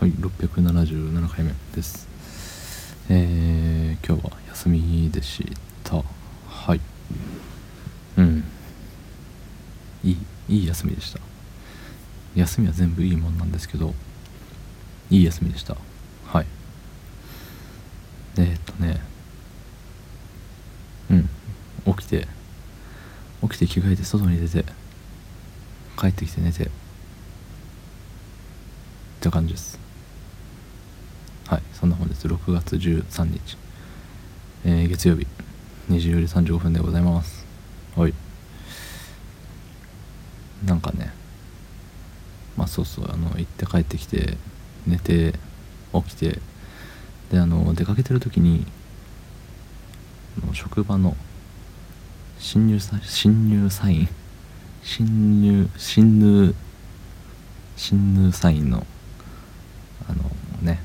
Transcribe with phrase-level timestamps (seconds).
[0.00, 2.08] はい677回目です。
[3.10, 5.44] えー、今日は休みでし
[5.84, 6.02] た。
[6.48, 6.80] はい。
[8.16, 8.42] うん。
[10.02, 10.16] いい
[10.48, 11.20] いい休みでした。
[12.34, 13.92] 休みは全部いいもんなんですけど
[15.10, 15.76] いい休みでした。
[16.24, 16.46] はい。
[18.38, 19.02] えー、っとね。
[21.10, 21.28] うん。
[21.94, 22.26] 起きて
[23.42, 24.64] 起きて着替えて外に出て
[25.98, 26.64] 帰ってきて寝て。
[26.64, 26.68] っ
[29.20, 29.89] て感じです。
[31.80, 33.56] そんな本日6月13日、
[34.64, 35.26] えー、月曜日。
[35.88, 37.46] 2時より35分でございます。
[37.96, 38.14] はい。
[40.64, 41.12] なんかね。
[42.56, 43.10] まあそうそう。
[43.10, 44.36] あの行って帰ってきて
[44.86, 45.34] 寝て
[45.92, 46.38] 起きて。
[47.30, 48.66] であの出かけてる時に
[50.52, 51.16] 職場の
[52.38, 54.08] 新入新入社員
[54.82, 56.54] 新入新入
[57.76, 58.84] 新入社員の
[60.08, 60.24] あの
[60.62, 60.80] ね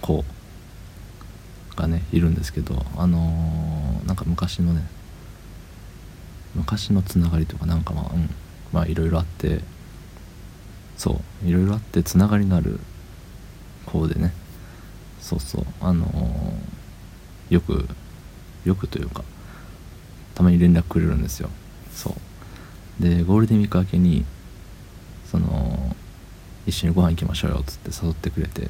[0.00, 0.24] 子
[1.76, 4.82] がねいるんですけどあのー、なんか昔のね
[6.54, 8.30] 昔のつながりとかなんかまあうん
[8.72, 9.60] まあいろいろあって
[10.96, 12.80] そういろいろあってつながりのある
[13.84, 14.32] 子でね
[15.20, 17.86] そうそうあのー、よく
[18.64, 19.22] よくというか
[20.34, 21.48] たまに連絡くれるんですよ。
[21.92, 22.10] そ
[23.00, 23.02] う。
[23.02, 24.24] でゴールデンウィーク明けに
[25.30, 25.96] その
[26.66, 28.68] 一緒にご飯行きましょうよっつって誘ってくれて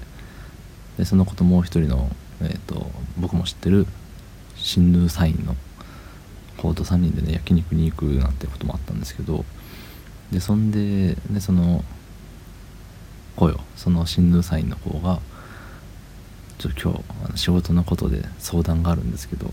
[0.98, 2.10] でその子ともう一人の、
[2.42, 3.86] えーと、僕も知ってる
[4.56, 5.54] 新入社員の
[6.56, 9.44] 子と3人でね焼肉に行くなんてこともあったんですけど
[10.32, 11.84] でそんででその
[13.36, 15.20] 子よその新入社員の子が
[16.58, 19.52] ちょっと今日あの仕事のことで相談があるんですけど、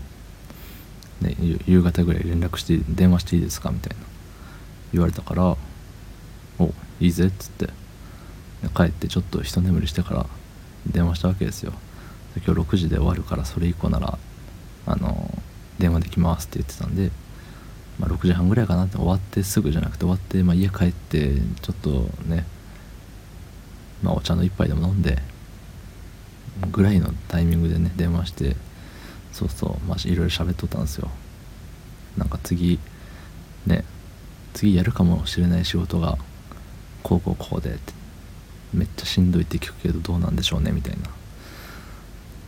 [1.20, 3.70] ね、夕方ぐらい連絡して電話していいですか？
[3.70, 4.04] みたいな
[4.92, 5.44] 言われたから
[6.58, 7.68] 「おいいぜ」っつって
[8.74, 10.26] 帰ってちょっと一眠りしてから
[10.86, 11.74] 電話したわけですよ。
[12.36, 14.18] 今日6時で終わるからそれ以降なら
[14.86, 15.30] あの
[15.78, 17.10] 電話できますって言ってたんで、
[17.98, 21.90] まあ、6時半ぐらいかなって終わってすぐじゃなくて終わって、まあ、家帰ってちょっと
[22.26, 22.44] ね、
[24.02, 25.18] まあ、お茶の一杯でも飲んで
[26.70, 28.56] ぐらいのタイミングでね電話して
[29.32, 31.10] そうそうまあいろいろ喋っとったんですよ。
[32.16, 32.78] なんか次
[33.66, 33.84] ね
[34.52, 36.16] 次やるかもしれない仕事が
[37.02, 37.92] こうこうこうでって
[38.72, 41.10] めっちゃしんどいって聞くけどどうなんでしょうねみたいな、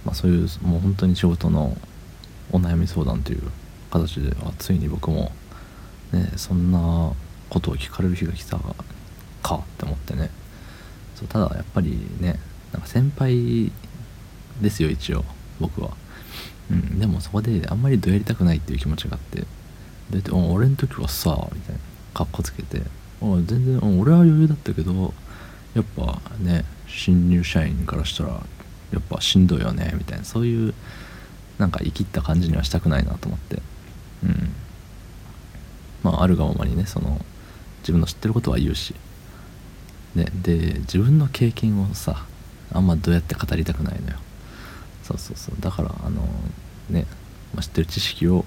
[0.06, 1.76] まあ、そういうもう本当に仕事の
[2.52, 3.42] お悩み相談という
[3.90, 5.32] 形であついに僕も、
[6.12, 7.12] ね、そんな
[7.50, 8.56] ことを聞かれる日が来た
[9.42, 10.30] かって思ってね。
[11.16, 12.38] そうただやっぱりね
[12.72, 13.72] なんか先輩
[14.60, 15.24] ですよ一応
[15.58, 15.90] 僕は、
[16.70, 19.44] うん、でもそこであんまりどやりたくないっていう気持ちがあって
[20.10, 21.80] で俺の時はさみたいな
[22.14, 22.82] かっこつけて
[23.20, 25.14] 全然俺は余裕だったけど
[25.74, 28.42] やっぱね新入社員からしたら
[28.96, 30.74] やっぱしんどいよねみたいなそういう
[31.58, 33.62] なんか生きった感じにはしたくないなと思って。
[34.24, 34.52] うん。
[36.02, 37.20] まああるがままにねその
[37.80, 38.94] 自分の知ってることは言うし。
[40.14, 42.24] ねで自分の経験をさ
[42.72, 44.18] あんまどうやって語りたくないのよ。
[45.02, 45.56] そうそうそう。
[45.60, 46.22] だからあの
[46.90, 47.06] ね、
[47.54, 48.44] まあ、知ってる知識を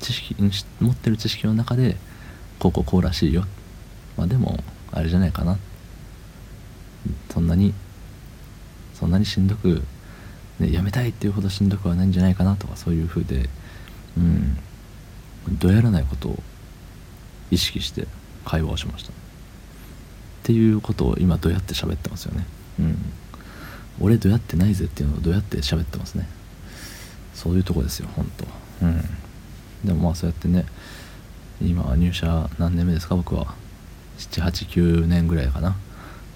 [0.00, 0.36] 知識
[0.80, 1.96] 持ってる知識の中で
[2.58, 3.44] こうこうこうらしいよ。
[4.16, 4.58] まあでも
[4.92, 5.58] あれじゃないかな。
[7.30, 7.74] そんなに
[8.98, 9.82] そんなにしんどく、
[10.58, 13.48] ね、やめたいっていうほどしんどくはないんじゃないかなとかそういう風で
[14.16, 14.58] うん
[15.60, 16.42] どうやらないことを
[17.50, 18.06] 意識して
[18.44, 19.10] 会話をしました。
[19.10, 19.14] っ
[20.42, 22.46] ていうことを今どうやって喋ってますよね。
[22.80, 22.96] うん。
[24.00, 26.28] 俺どうやってないぜっていうのをどうやって喋ってますね。
[27.34, 28.86] そういうとこですよ本当。
[28.86, 29.00] うん。
[29.84, 30.66] でもまあそうやってね
[31.60, 33.54] 今入社何年目ですか僕は。
[34.18, 35.76] 789年ぐらいかな。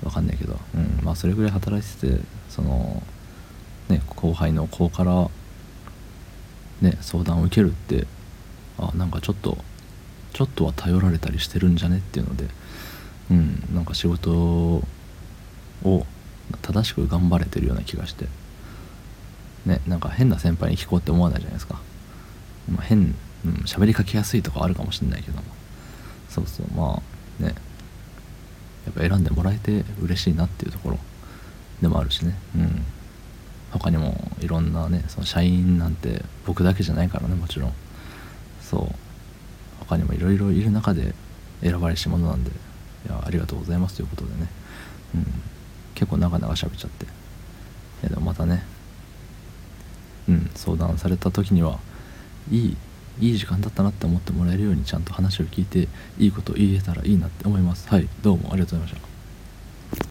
[0.03, 3.03] わかんないけど、うん、まあそれぐらい働いててその
[3.89, 5.29] ね後輩の子から
[6.81, 8.07] ね相談を受けるって
[8.79, 9.59] あなんかちょっと
[10.33, 12.47] ちょっとは頼られたりしてるんじゃねっていうので
[13.31, 14.83] うんなんか仕事を
[16.63, 18.27] 正しく頑張れてるような気がして
[19.67, 21.81] ねなんか変な先輩に聞こうって思わないじゃないですか、
[22.71, 23.15] まあ、変
[23.65, 25.43] 喋、うん、りかけやすいとかあるかもしれないけども。
[26.31, 27.03] そうそうま
[27.41, 27.55] あね。
[28.87, 30.99] やっぱ選んでもらえて嬉しいなっていうところ
[31.81, 32.37] でもあるしね。
[32.57, 32.85] うん。
[33.73, 37.73] 他にもいろんなねその社員なんて僕だけじゃないからねもちろん。
[38.61, 38.95] そう。
[39.81, 41.15] 他にもいろいろいる中で
[41.63, 42.55] 選ばれし者なんでい
[43.09, 44.49] やありがとうございますということでね、
[45.15, 45.27] うん、
[45.95, 47.07] 結構長々喋っちゃって。
[47.07, 47.09] い
[48.05, 48.63] やでもまたね
[50.29, 51.79] うん相談された時には
[52.51, 52.77] いい
[53.21, 55.89] いい時間だったなって思ってもらえるようにちゃんと話を聞いて
[56.19, 57.89] いいこと言えたらいいなって思います。
[57.89, 59.10] はいどうもありがとうございました。